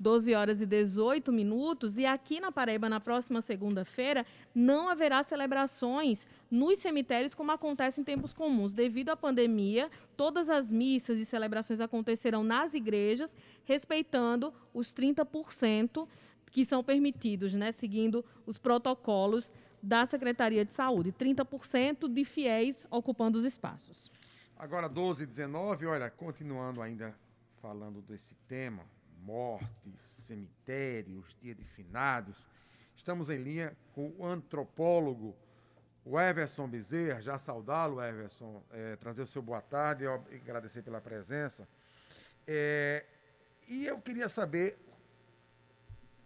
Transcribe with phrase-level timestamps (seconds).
[0.00, 1.98] 12 horas e 18 minutos.
[1.98, 8.04] E aqui na Paraíba, na próxima segunda-feira, não haverá celebrações nos cemitérios como acontece em
[8.04, 8.72] tempos comuns.
[8.72, 16.08] Devido à pandemia, todas as missas e celebrações acontecerão nas igrejas, respeitando os 30%
[16.50, 21.12] que são permitidos, né, seguindo os protocolos da Secretaria de Saúde.
[21.12, 24.10] 30% de fiéis ocupando os espaços.
[24.56, 27.14] Agora, 12 e 19, olha, continuando ainda
[27.60, 28.82] falando desse tema,
[29.22, 32.48] mortes, cemitérios, dia de finados,
[32.94, 35.36] estamos em linha com o antropólogo,
[36.04, 41.00] o Everson Bezerra, já saudá-lo, Everson, é, trazer o seu boa tarde e agradecer pela
[41.00, 41.68] presença.
[42.46, 43.04] É,
[43.68, 44.78] e eu queria saber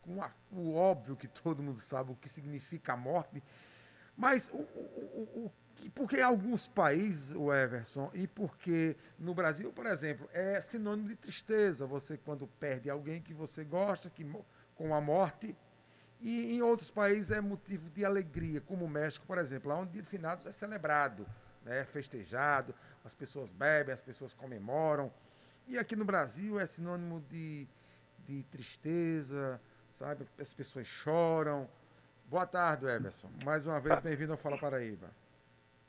[0.00, 3.42] com a, o óbvio que todo mundo sabe o que significa a morte,
[4.16, 5.52] mas o, o, o,
[5.90, 11.86] porque alguns países, o Everson, e porque no Brasil, por exemplo, é sinônimo de tristeza.
[11.86, 14.24] Você, quando perde alguém que você gosta, que,
[14.74, 15.54] com a morte,
[16.20, 19.90] e em outros países é motivo de alegria, como o México, por exemplo, lá onde
[19.90, 21.26] o dia de finados é celebrado,
[21.64, 25.12] né, é festejado, as pessoas bebem, as pessoas comemoram.
[25.66, 27.66] E aqui no Brasil é sinônimo de,
[28.26, 29.60] de tristeza,
[29.90, 30.26] sabe?
[30.38, 31.68] As pessoas choram.
[32.26, 33.30] Boa tarde, Everson.
[33.44, 35.10] Mais uma vez, bem-vindo ao Fala Paraíba.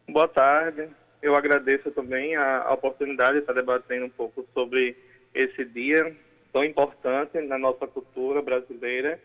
[0.07, 0.89] Boa tarde.
[1.21, 4.95] Eu agradeço também a, a oportunidade de estar debatendo um pouco sobre
[5.33, 6.15] esse dia
[6.53, 9.19] tão importante na nossa cultura brasileira.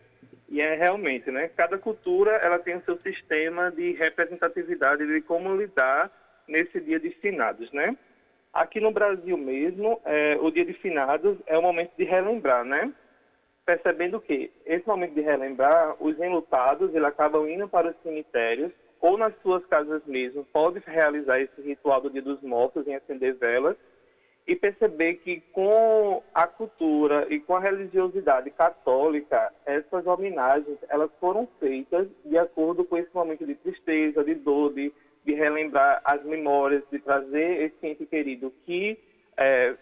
[0.49, 1.49] E é realmente, né?
[1.55, 6.11] Cada cultura ela tem o seu sistema de representatividade de como lidar
[6.47, 7.95] nesse dia de finados, né?
[8.51, 12.91] Aqui no Brasil mesmo, é, o dia de finados é o momento de relembrar, né?
[13.65, 19.17] percebendo que esse momento de relembrar, os enlutados eles acabam indo para os cemitérios ou
[19.17, 23.75] nas suas casas mesmo, pode realizar esse ritual do Dia dos Mortos em acender velas
[24.47, 31.47] e perceber que com a cultura e com a religiosidade católica, essas homenagens elas foram
[31.59, 34.93] feitas de acordo com esse momento de tristeza, de dor, de,
[35.25, 38.99] de relembrar as memórias, de trazer esse ente querido que
[39.37, 39.75] é,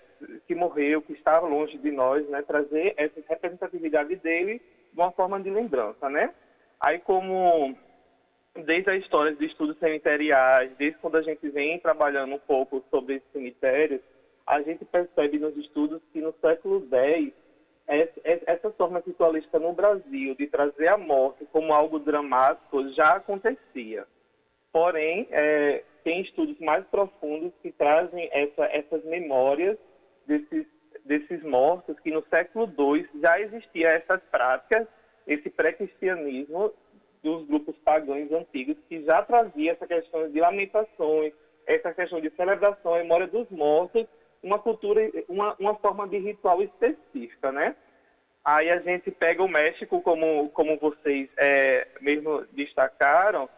[0.48, 4.62] que morreu, que estava longe de nós, né, trazer essa representatividade dele
[4.94, 6.34] de uma forma de lembrança, né?
[6.80, 7.78] Aí como
[8.56, 13.16] desde a história de estudos cemiteriais, desde quando a gente vem trabalhando um pouco sobre
[13.16, 14.02] esses cemitérios,
[14.46, 17.34] a gente percebe nos estudos que no século X
[18.46, 24.06] essa forma ritualística no Brasil de trazer a morte como algo dramático já acontecia.
[24.72, 29.76] Porém, é, tem estudos mais profundos que trazem essa, essas memórias
[30.28, 30.68] desses,
[31.04, 34.88] desses mortos, que no século II já existia essas práticas,
[35.26, 36.72] esse pré-cristianismo
[37.24, 41.34] dos grupos pagãos antigos, que já trazia essa questão de lamentações,
[41.66, 44.06] essa questão de celebração, memória dos mortos,
[44.42, 47.76] uma cultura, uma, uma forma de ritual específica, né?
[48.44, 53.50] Aí a gente pega o México, como, como vocês é, mesmo destacaram,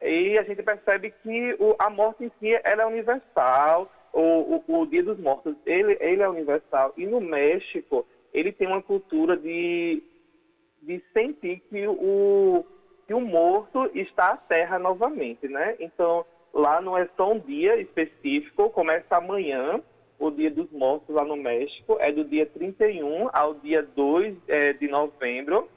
[0.00, 4.80] e a gente percebe que o, a morte em si ela é universal, o, o,
[4.80, 6.92] o, Dia dos Mortos, ele, ele é universal.
[6.96, 10.02] E no México, ele tem uma cultura de,
[10.82, 12.64] de sentir que o,
[13.08, 15.74] que o morto está à terra novamente, né?
[15.80, 19.80] Então, lá não é só um dia específico, começa amanhã,
[20.18, 24.74] o Dia dos Mortos lá no México, é do dia 31 ao dia 2 é,
[24.74, 25.70] de novembro,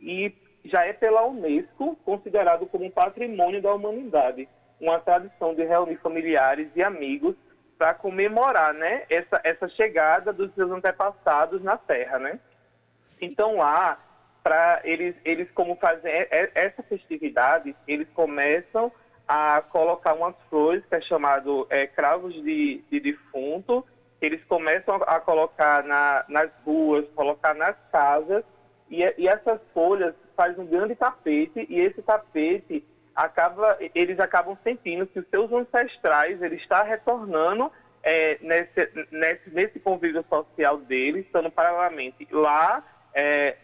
[0.00, 4.48] e já é pela Unesco considerado como um patrimônio da humanidade.
[4.80, 7.34] Uma tradição de reunir familiares e amigos
[7.76, 12.40] para comemorar, né, essa, essa chegada dos seus antepassados na Terra, né?
[13.20, 13.98] Então lá,
[14.42, 16.10] para eles, eles como fazem
[16.54, 18.90] essa festividade, eles começam
[19.28, 23.86] a colocar umas flores que é chamado é, cravos de, de defunto,
[24.20, 28.44] eles começam a, colocar na, nas ruas, colocar nas casas,
[28.90, 32.84] e, e essas folhas fazem um grande tapete, e esse tapete
[33.14, 37.70] acaba, eles acabam sentindo que os seus ancestrais ele está retornando
[38.02, 42.82] é, nesse, nesse, nesse convívio social deles, estando paralelamente lá
[43.14, 43.56] é,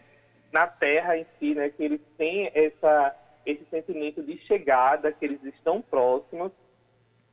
[0.51, 3.15] na Terra em si, né, que eles têm essa,
[3.45, 6.51] esse sentimento de chegada, que eles estão próximos.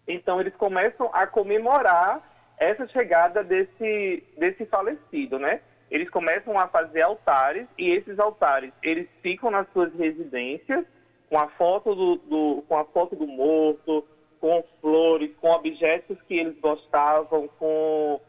[0.07, 2.23] Então eles começam a comemorar
[2.59, 5.61] essa chegada desse, desse falecido, né?
[5.91, 10.85] Eles começam a fazer altares e esses altares eles ficam nas suas residências
[11.29, 14.05] com a foto do, do, com a foto do morto,
[14.41, 18.21] com flores, com objetos que eles gostavam, com,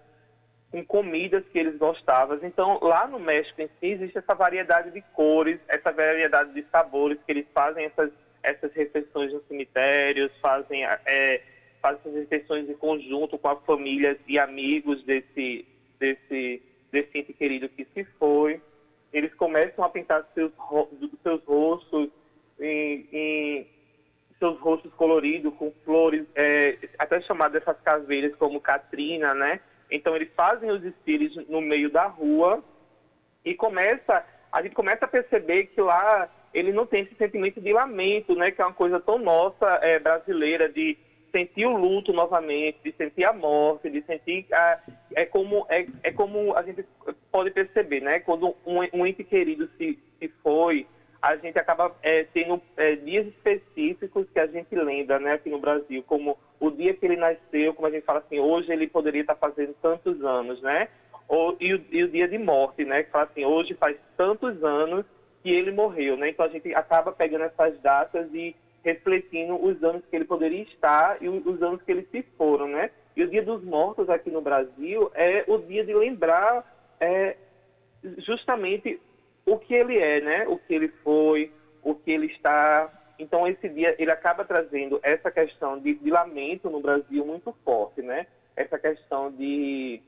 [0.75, 2.38] com comidas que eles gostavam.
[2.44, 7.18] Então, lá no México em si, existe essa variedade de cores, essa variedade de sabores
[7.25, 8.12] que eles fazem essas,
[8.44, 11.42] essas refeições nos cemitérios, fazem, é,
[11.81, 15.66] fazem essas refeições em conjunto com as famílias e amigos desse,
[15.98, 16.62] desse,
[16.92, 18.62] desse ente querido que se foi.
[19.13, 20.51] Eles começam a pintar seus,
[21.24, 22.10] seus rostos
[22.60, 23.68] em, em
[24.39, 29.62] seus rostos coloridos com flores, é, até chamadas essas caveiras como Katrina, né?
[29.95, 32.63] Então eles fazem os desfiles no meio da rua
[33.44, 37.74] e começa, a gente começa a perceber que lá ele não tem esse sentimento de
[37.74, 38.51] lamento, né?
[38.51, 40.97] Que é uma coisa tão nossa é, brasileira de
[41.31, 44.80] sentir o luto novamente, de sentir a morte, de sentir a,
[45.13, 46.86] é como é, é como a gente
[47.30, 48.21] pode perceber, né?
[48.21, 50.88] Quando um, um ente querido se, se foi,
[51.25, 55.33] a gente acaba é, tendo é, dias específicos que a gente lembra, né?
[55.33, 58.72] Aqui no Brasil, como o dia que ele nasceu, como a gente fala assim, hoje
[58.72, 60.88] ele poderia estar fazendo tantos anos, né?
[61.27, 63.01] Ou, e, o, e o dia de morte, né?
[63.01, 65.04] Que fala assim, hoje faz tantos anos
[65.42, 66.30] que ele morreu, né?
[66.30, 71.18] Então a gente acaba pegando essas datas e refletindo os anos que ele poderia estar
[71.24, 72.92] e os anos que ele se foram, né?
[73.16, 76.63] E o Dia dos Mortos aqui no Brasil é o dia de lembrar
[77.00, 77.36] é,
[78.19, 79.00] justamente
[79.45, 80.47] o que ele é, né?
[80.47, 81.51] O que ele foi,
[81.83, 82.92] o que ele está.
[83.18, 88.01] Então esse dia ele acaba trazendo essa questão de, de lamento no Brasil muito forte,
[88.01, 88.27] né?
[88.56, 90.01] Essa questão de,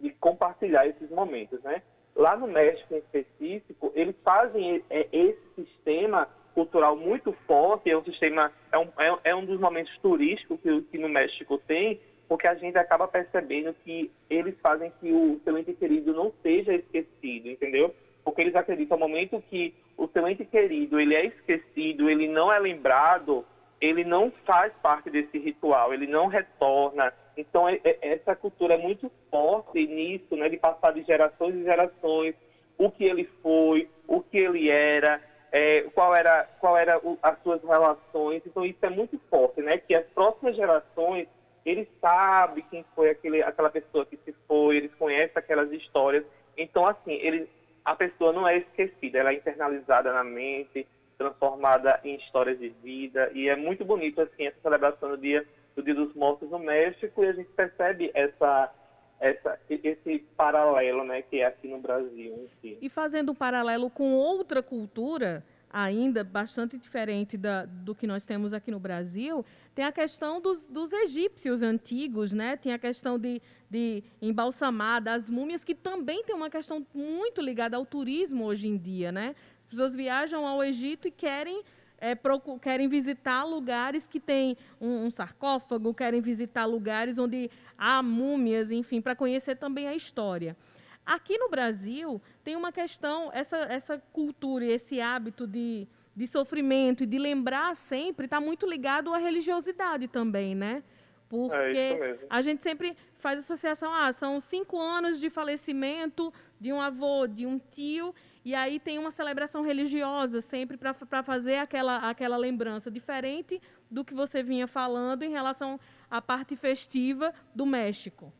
[0.00, 1.82] de compartilhar esses momentos, né?
[2.16, 8.04] Lá no México em específico, eles fazem é, esse sistema cultural muito forte, é um
[8.04, 12.46] sistema, é um, é, é um dos momentos turísticos que, que no México tem, porque
[12.46, 17.48] a gente acaba percebendo que eles fazem que o seu ente querido não seja esquecido,
[17.48, 17.92] entendeu?
[18.24, 22.52] Porque eles acreditam no momento que o seu ente querido ele é esquecido, ele não
[22.52, 23.44] é lembrado,
[23.80, 27.12] ele não faz parte desse ritual, ele não retorna.
[27.36, 31.64] Então é, é, essa cultura é muito forte nisso, né, de passar de gerações em
[31.64, 32.34] gerações,
[32.78, 35.20] o que ele foi, o que ele era,
[35.52, 38.42] é, qual era, qual era o, as suas relações.
[38.44, 39.78] Então isso é muito forte, né?
[39.78, 41.28] Que as próximas gerações
[41.64, 46.24] eles sabem quem foi aquele, aquela pessoa que se foi, eles conhecem aquelas histórias.
[46.58, 47.48] Então assim, ele,
[47.84, 50.86] a pessoa não é esquecida, ela é internalizada na mente,
[51.18, 53.30] transformada em histórias de vida.
[53.34, 55.46] E é muito bonito assim essa celebração do dia
[55.76, 58.72] do Dia dos Mortos no México e a gente percebe essa
[59.20, 62.48] essa, esse paralelo né, que é aqui no Brasil.
[62.60, 62.76] Si.
[62.80, 65.42] E fazendo um paralelo com outra cultura,
[65.74, 69.44] ainda bastante diferente da, do que nós temos aqui no Brasil,
[69.74, 72.56] tem a questão dos, dos egípcios antigos, né?
[72.56, 77.76] tem a questão de, de embalsamar das múmias, que também tem uma questão muito ligada
[77.76, 79.10] ao turismo hoje em dia.
[79.10, 79.34] Né?
[79.58, 81.64] As pessoas viajam ao Egito e querem
[81.98, 82.16] é,
[82.60, 89.00] querem visitar lugares que têm um, um, sarcófago, querem visitar lugares onde há múmias, enfim,
[89.00, 90.56] para conhecer também a história.
[91.04, 95.86] Aqui no Brasil tem uma questão, essa, essa cultura e esse hábito de,
[96.16, 100.82] de sofrimento e de lembrar sempre está muito ligado à religiosidade também, né?
[101.28, 106.80] Porque é a gente sempre faz associação, ah, são cinco anos de falecimento de um
[106.80, 108.14] avô, de um tio,
[108.44, 113.60] e aí tem uma celebração religiosa sempre para fazer aquela, aquela lembrança, diferente
[113.90, 115.80] do que você vinha falando em relação
[116.10, 118.32] à parte festiva do México.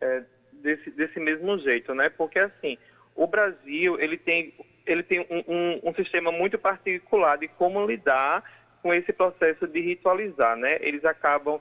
[0.00, 0.24] É,
[0.62, 2.08] desse, desse mesmo jeito, né?
[2.08, 2.78] Porque assim,
[3.14, 4.54] o Brasil ele tem,
[4.86, 8.42] ele tem um, um, um sistema muito particular de como lidar
[8.82, 10.78] com esse processo de ritualizar, né?
[10.80, 11.60] Eles acabam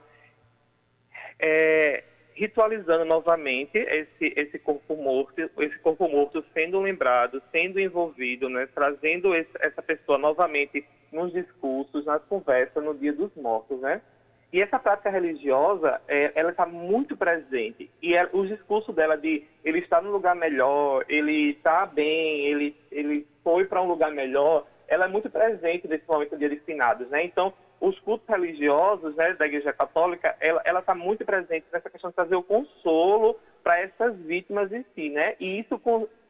[1.40, 2.04] é,
[2.34, 9.36] ritualizando novamente esse, esse corpo morto, esse corpo morto sendo lembrado, sendo envolvido, né, trazendo
[9.36, 14.02] esse, essa pessoa novamente nos discursos, nas conversas no Dia dos Mortos, né?
[14.52, 17.90] E essa prática religiosa, é, ela está muito presente.
[18.02, 22.76] E é, o discurso dela de ele está num lugar melhor, ele está bem, ele,
[22.92, 27.24] ele foi para um lugar melhor, ela é muito presente nesse momento de Finados, né?
[27.24, 32.16] Então, os cultos religiosos né, da Igreja Católica, ela está muito presente nessa questão de
[32.16, 35.36] trazer o consolo para essas vítimas em si, né?
[35.40, 35.82] E isso,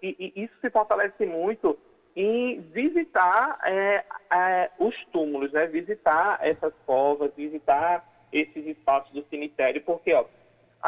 [0.01, 1.77] e, e isso se fortalece muito
[2.15, 5.65] em visitar é, é, os túmulos, né?
[5.65, 10.25] Visitar essas covas, visitar esses espaços do cemitério, porque, ó,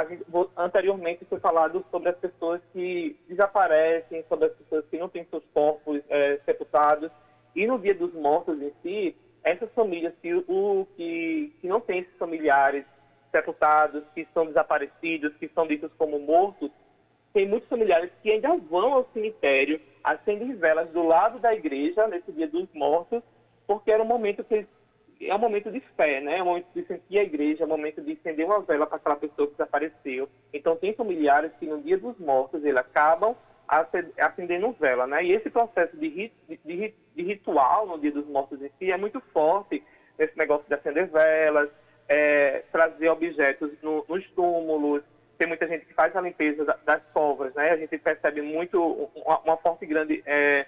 [0.08, 0.24] gente,
[0.58, 5.44] anteriormente foi falado sobre as pessoas que desaparecem, sobre as pessoas que não têm seus
[5.54, 7.12] corpos é, sepultados,
[7.56, 12.00] e no Dia dos Mortos em si, essas famílias que, o, que, que não têm
[12.00, 12.86] esses familiares
[13.32, 16.72] sepultados, que são desaparecidos, que são ditos como mortos,
[17.34, 22.32] tem muitos familiares que ainda vão ao cemitério, acendem velas do lado da igreja nesse
[22.32, 23.22] dia dos mortos,
[23.66, 24.68] porque era um momento que
[25.22, 26.38] é um momento de fé, né?
[26.38, 28.98] É um momento de sentir a igreja, é um momento de acender uma vela para
[28.98, 30.30] aquela pessoa que desapareceu.
[30.54, 33.36] Então tem familiares que no dia dos mortos eles acabam
[34.18, 35.24] acendendo vela, né?
[35.24, 38.98] E esse processo de, de, de, de, ritual no Dia dos Mortos em si é
[38.98, 39.84] muito forte
[40.18, 41.70] nesse negócio de acender velas,
[42.08, 45.02] é, trazer objetos no, nos túmulos,
[45.38, 47.72] tem muita gente que faz a limpeza das covas, né?
[47.72, 50.66] A gente percebe muito uma, uma forte grande, é,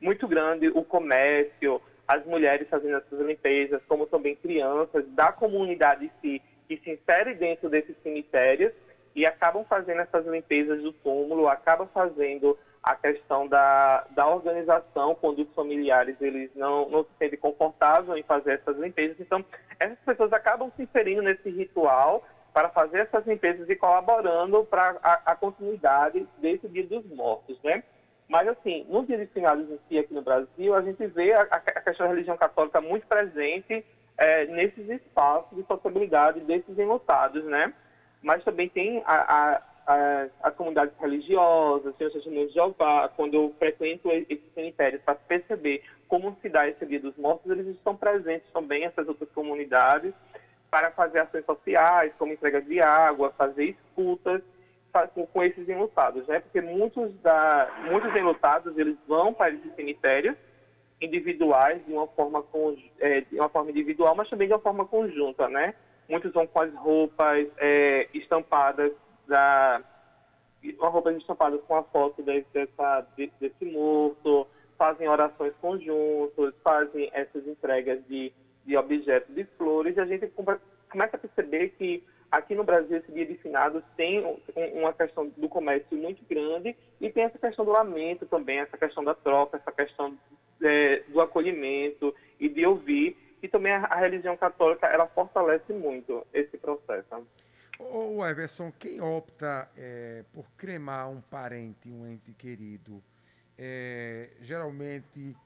[0.00, 6.42] muito grande o comércio, as mulheres fazendo essas limpezas, como também crianças da comunidade que
[6.68, 8.72] se insere dentro desses cemitérios
[9.14, 15.40] e acabam fazendo essas limpezas do túmulo, acabam fazendo a questão da, da organização, quando
[15.40, 19.18] os familiares eles não, não se sentem confortáveis em fazer essas limpezas.
[19.18, 19.42] Então,
[19.80, 25.32] essas pessoas acabam se inserindo nesse ritual para fazer essas limpezas e colaborando para a,
[25.32, 27.82] a, continuidade desse Dia dos Mortos, né?
[28.34, 31.42] Mas, assim, no Dia de Finados em si, aqui no Brasil, a gente vê a,
[31.42, 33.86] a questão da religião católica muito presente
[34.18, 37.72] é, nesses espaços de sociabilidade desses enlutados, né?
[38.20, 43.54] Mas também tem a, as, as comunidades religiosas, tem os testemunhos de Jeová, quando eu
[43.56, 48.50] frequento esses cemitérios para perceber como se dá esse dia dos mortos, eles estão presentes
[48.52, 50.12] também, essas outras comunidades,
[50.72, 54.42] para fazer ações sociais, como entrega de água, fazer escutas
[55.14, 56.40] com, com esses enlutados, né?
[56.40, 60.36] Porque muitos, da, muitos enlutados, eles vão para esses cemitérios
[61.00, 62.44] individuais de uma forma,
[63.00, 65.74] é, de uma forma individual, mas também de uma forma conjunta, né?
[66.08, 68.92] Muitos vão com as roupas é, estampadas
[69.26, 69.82] da
[70.78, 74.46] uma roupa estampada com a foto dessa, desse morto,
[74.78, 78.32] fazem orações conjuntas, fazem essas entregas de,
[78.64, 80.26] de objetos de flores, e a gente
[80.88, 82.02] começa a perceber que
[82.36, 84.24] aqui no Brasil esse dia de finados tem
[84.74, 89.04] uma questão do comércio muito grande e tem essa questão do lamento também, essa questão
[89.04, 90.18] da troca, essa questão
[90.62, 96.26] é, do acolhimento e de ouvir, e também a, a religião católica ela fortalece muito
[96.32, 97.26] esse processo.
[97.78, 103.02] Ô Everson, quem opta é, por cremar um parente, um ente querido,
[103.58, 105.36] é, geralmente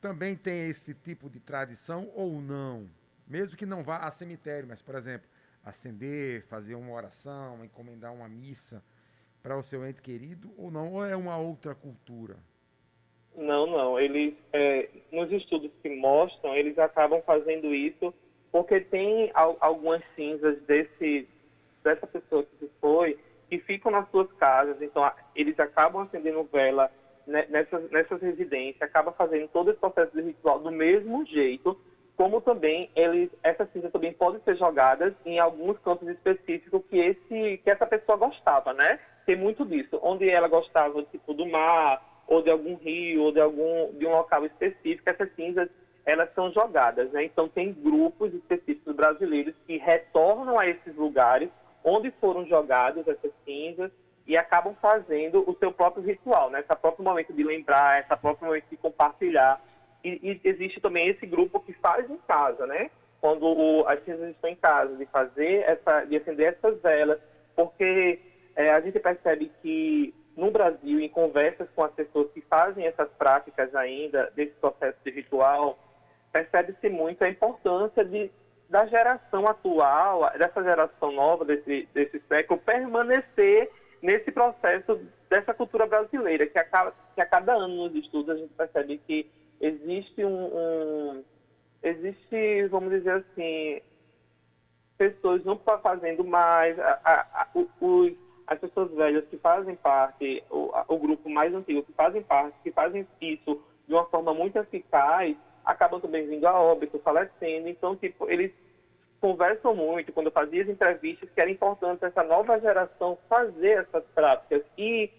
[0.00, 2.88] também tem esse tipo de tradição ou não?
[3.26, 5.28] Mesmo que não vá a cemitério, mas, por exemplo,
[5.68, 8.82] acender, fazer uma oração, encomendar uma missa
[9.42, 10.92] para o seu ente querido ou não?
[10.94, 12.36] Ou é uma outra cultura?
[13.36, 13.98] Não, não.
[13.98, 18.12] Eles, é, nos estudos que mostram, eles acabam fazendo isso
[18.50, 21.28] porque tem algumas cinzas desse,
[21.84, 26.90] dessa pessoa que se foi, que ficam nas suas casas, então eles acabam acendendo vela
[27.26, 31.78] nessas, nessas residências, acaba fazendo todo esse processo de ritual do mesmo jeito,
[32.18, 37.58] como também eles, essas cinzas também podem ser jogadas em alguns campos específicos que, esse,
[37.58, 38.98] que essa pessoa gostava, né?
[39.24, 43.40] Tem muito disso, onde ela gostava tipo do mar, ou de algum rio, ou de
[43.40, 45.68] algum de um local específico, essas cinzas
[46.04, 47.22] elas são jogadas, né?
[47.22, 51.48] Então tem grupos específicos brasileiros que retornam a esses lugares
[51.84, 53.92] onde foram jogadas essas cinzas
[54.26, 56.60] e acabam fazendo o seu próprio ritual, né?
[56.60, 59.60] Esse próprio momento de lembrar, esse próprio momento de compartilhar.
[60.08, 62.90] E, e existe também esse grupo que faz em casa, né?
[63.20, 67.18] Quando o, as cinzas estão em casa, de fazer essa, de acender essas velas,
[67.54, 68.20] porque
[68.54, 73.08] é, a gente percebe que no Brasil, em conversas com as pessoas que fazem essas
[73.18, 75.76] práticas ainda, desse processo de ritual,
[76.32, 78.30] percebe-se muito a importância de
[78.68, 83.70] da geração atual, dessa geração nova, desse, desse século, permanecer
[84.02, 88.52] nesse processo dessa cultura brasileira, que a, que a cada ano nos estudos a gente
[88.54, 91.24] percebe que existe um, um
[91.82, 93.80] existe, vamos dizer assim,
[94.96, 98.12] pessoas não fazendo mais, a, a, a, os,
[98.46, 102.72] as pessoas velhas que fazem parte, o, o grupo mais antigo que fazem parte, que
[102.72, 107.68] fazem isso de uma forma muito eficaz, acabam também vindo a óbito, falecendo.
[107.68, 108.52] Então, tipo, eles
[109.20, 114.62] conversam muito, quando fazia as entrevistas, que era importante essa nova geração fazer essas práticas.
[114.76, 115.10] E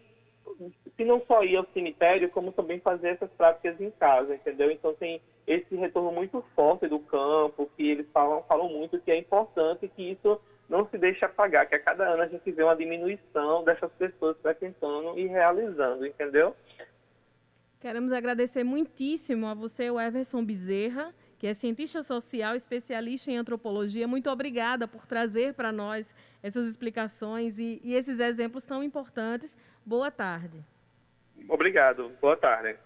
[0.96, 4.72] se não só ir ao cemitério, como também fazer essas práticas em casa, entendeu?
[4.72, 9.18] Então tem esse retorno muito forte do campo, que eles falam, falam muito que é
[9.18, 10.39] importante que isso
[10.70, 14.38] não se deixe apagar, que a cada ano a gente vê uma diminuição dessas pessoas
[14.41, 16.56] frequentando e realizando, entendeu?
[17.79, 24.06] Queremos agradecer muitíssimo a você, o Everson Bezerra, que é cientista social, especialista em antropologia.
[24.06, 26.13] Muito obrigada por trazer para nós
[26.44, 29.58] essas explicações e, e esses exemplos tão importantes.
[29.86, 30.63] Boa tarde.
[31.48, 32.09] Obrigado.
[32.21, 32.77] Boa tarde.